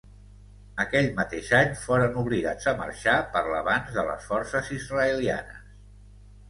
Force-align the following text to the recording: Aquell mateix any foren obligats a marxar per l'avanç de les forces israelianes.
Aquell 0.83 1.09
mateix 1.19 1.51
any 1.57 1.75
foren 1.83 2.17
obligats 2.23 2.71
a 2.73 2.73
marxar 2.81 3.19
per 3.37 3.45
l'avanç 3.53 3.93
de 4.01 4.09
les 4.11 4.27
forces 4.33 4.75
israelianes. 4.81 5.71